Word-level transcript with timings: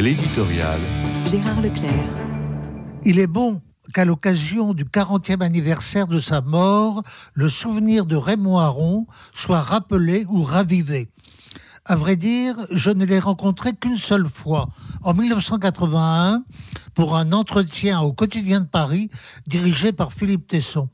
L'éditorial. 0.00 0.80
Gérard 1.26 1.60
Leclerc. 1.60 1.92
Il 3.04 3.18
est 3.18 3.26
bon 3.26 3.60
qu'à 3.92 4.06
l'occasion 4.06 4.72
du 4.72 4.86
40e 4.86 5.42
anniversaire 5.42 6.06
de 6.06 6.18
sa 6.18 6.40
mort, 6.40 7.02
le 7.34 7.50
souvenir 7.50 8.06
de 8.06 8.16
Raymond 8.16 8.56
Aron 8.56 9.06
soit 9.34 9.60
rappelé 9.60 10.24
ou 10.30 10.42
ravivé. 10.42 11.10
À 11.84 11.96
vrai 11.96 12.16
dire, 12.16 12.54
je 12.70 12.90
ne 12.90 13.04
l'ai 13.04 13.18
rencontré 13.18 13.74
qu'une 13.74 13.98
seule 13.98 14.28
fois, 14.32 14.70
en 15.02 15.12
1981, 15.12 16.44
pour 16.94 17.14
un 17.14 17.32
entretien 17.32 18.00
au 18.00 18.14
quotidien 18.14 18.60
de 18.60 18.66
Paris 18.66 19.10
dirigé 19.46 19.92
par 19.92 20.14
Philippe 20.14 20.46
Tesson. 20.46 20.88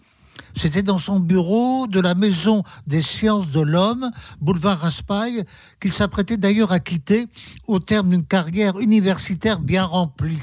C'était 0.55 0.83
dans 0.83 0.99
son 0.99 1.21
bureau 1.21 1.87
de 1.87 2.01
la 2.01 2.15
Maison 2.15 2.63
des 2.87 3.03
sciences 3.03 3.51
de 3.51 3.61
l'homme, 3.61 4.11
boulevard 4.41 4.81
Raspail, 4.81 5.45
qu'il 5.81 5.93
s'apprêtait 5.93 6.37
d'ailleurs 6.37 6.73
à 6.73 6.81
quitter 6.81 7.27
au 7.67 7.79
terme 7.79 8.11
d'une 8.11 8.25
carrière 8.25 8.79
universitaire 8.79 9.61
bien 9.61 9.85
remplie. 9.85 10.41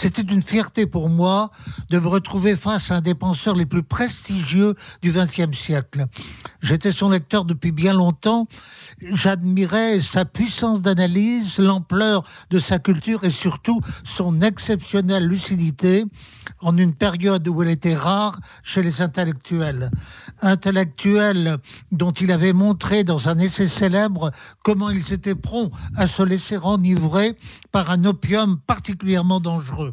C'était 0.00 0.22
une 0.22 0.42
fierté 0.42 0.86
pour 0.86 1.08
moi 1.08 1.50
de 1.90 1.98
me 1.98 2.06
retrouver 2.06 2.54
face 2.54 2.92
à 2.92 2.98
un 2.98 3.00
des 3.00 3.16
penseurs 3.16 3.56
les 3.56 3.66
plus 3.66 3.82
prestigieux 3.82 4.76
du 5.02 5.10
XXe 5.10 5.58
siècle. 5.58 6.06
J'étais 6.62 6.92
son 6.92 7.08
lecteur 7.10 7.44
depuis 7.44 7.72
bien 7.72 7.94
longtemps. 7.94 8.46
J'admirais 9.12 9.98
sa 9.98 10.24
puissance 10.24 10.82
d'analyse, 10.82 11.58
l'ampleur 11.58 12.22
de 12.50 12.60
sa 12.60 12.78
culture 12.78 13.24
et 13.24 13.30
surtout 13.30 13.80
son 14.04 14.40
exceptionnelle 14.40 15.26
lucidité 15.26 16.04
en 16.60 16.76
une 16.76 16.94
période 16.94 17.48
où 17.48 17.60
elle 17.64 17.70
était 17.70 17.96
rare 17.96 18.38
chez 18.62 18.82
les 18.82 19.02
intellectuels. 19.02 19.90
Intellectuels 20.42 21.58
dont 21.90 22.12
il 22.12 22.30
avait 22.30 22.52
montré 22.52 23.02
dans 23.02 23.28
un 23.28 23.40
essai 23.40 23.66
célèbre 23.66 24.30
comment 24.62 24.90
ils 24.90 25.12
étaient 25.12 25.34
prompts 25.34 25.72
à 25.96 26.06
se 26.06 26.22
laisser 26.22 26.56
enivrer 26.56 27.34
par 27.72 27.90
un 27.90 28.04
opium 28.04 28.60
particulièrement 28.64 29.40
dangereux 29.40 29.87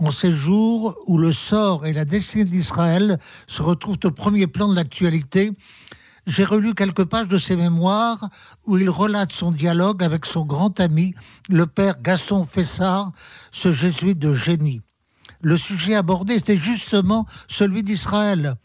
en 0.00 0.10
ces 0.10 0.30
jours 0.30 0.96
où 1.06 1.18
le 1.18 1.32
sort 1.32 1.86
et 1.86 1.92
la 1.92 2.04
destinée 2.04 2.44
d'Israël 2.44 3.18
se 3.46 3.62
retrouvent 3.62 3.98
au 4.04 4.10
premier 4.10 4.46
plan 4.46 4.68
de 4.68 4.74
l'actualité, 4.74 5.52
j'ai 6.26 6.44
relu 6.44 6.74
quelques 6.74 7.04
pages 7.04 7.28
de 7.28 7.38
ses 7.38 7.56
mémoires 7.56 8.28
où 8.66 8.78
il 8.78 8.88
relate 8.88 9.32
son 9.32 9.52
dialogue 9.52 10.02
avec 10.02 10.26
son 10.26 10.44
grand 10.44 10.80
ami, 10.80 11.14
le 11.48 11.66
père 11.66 12.00
Gaston 12.00 12.44
Fessard, 12.44 13.12
ce 13.52 13.70
jésuite 13.70 14.18
de 14.18 14.32
génie. 14.32 14.80
Le 15.42 15.56
sujet 15.56 15.94
abordé 15.94 16.34
était 16.34 16.56
justement 16.56 17.26
celui 17.48 17.82
d'Israël. 17.82 18.56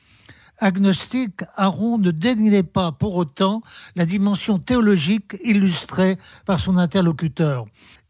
Agnostique, 0.60 1.42
Aaron 1.56 1.98
ne 1.98 2.12
déniait 2.12 2.64
pas 2.64 2.94
pour 2.94 3.16
autant 3.16 3.62
la 3.96 4.06
dimension 4.06 4.58
théologique 4.58 5.36
illustrée 5.44 6.18
par 6.46 6.60
son 6.60 6.78
interlocuteur 6.78 7.66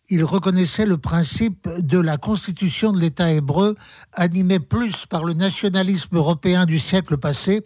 il 0.09 0.23
reconnaissait 0.23 0.85
le 0.85 0.97
principe 0.97 1.67
de 1.79 1.99
la 1.99 2.17
constitution 2.17 2.93
de 2.93 2.99
l'État 2.99 3.31
hébreu, 3.31 3.75
animé 4.13 4.59
plus 4.59 5.05
par 5.05 5.23
le 5.23 5.33
nationalisme 5.33 6.15
européen 6.15 6.65
du 6.65 6.79
siècle 6.79 7.17
passé 7.17 7.63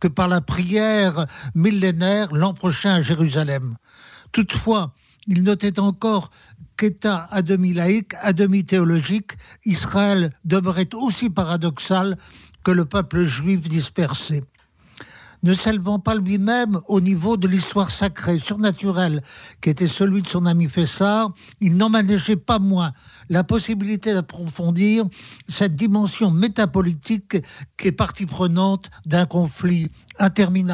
que 0.00 0.08
par 0.08 0.28
la 0.28 0.40
prière 0.40 1.26
millénaire 1.54 2.32
l'an 2.32 2.54
prochain 2.54 2.94
à 2.94 3.00
Jérusalem. 3.00 3.76
Toutefois, 4.32 4.94
il 5.26 5.42
notait 5.42 5.78
encore 5.78 6.30
qu'État 6.76 7.28
à 7.30 7.42
demi 7.42 7.72
laïque, 7.72 8.14
à 8.20 8.32
demi 8.32 8.64
théologique, 8.64 9.32
Israël 9.64 10.32
demeurait 10.44 10.88
aussi 10.94 11.30
paradoxal 11.30 12.16
que 12.64 12.70
le 12.70 12.84
peuple 12.84 13.24
juif 13.24 13.68
dispersé 13.68 14.42
ne 15.42 15.54
s'élevant 15.54 15.98
pas 15.98 16.14
lui-même 16.14 16.80
au 16.86 17.00
niveau 17.00 17.36
de 17.36 17.48
l'histoire 17.48 17.90
sacrée, 17.90 18.38
surnaturelle, 18.38 19.22
qui 19.60 19.70
était 19.70 19.88
celui 19.88 20.22
de 20.22 20.28
son 20.28 20.46
ami 20.46 20.68
Fessard, 20.68 21.32
il 21.60 21.76
n'en 21.76 21.90
manageait 21.90 22.36
pas 22.36 22.58
moins 22.58 22.92
la 23.28 23.44
possibilité 23.44 24.14
d'approfondir 24.14 25.04
cette 25.48 25.74
dimension 25.74 26.30
métapolitique 26.30 27.36
qui 27.76 27.88
est 27.88 27.92
partie 27.92 28.26
prenante 28.26 28.90
d'un 29.06 29.26
conflit 29.26 29.88
interminable. 30.18 30.70